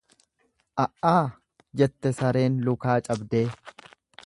[0.83, 1.19] A'aa!
[1.81, 3.47] jette sareen lukaa cabdee.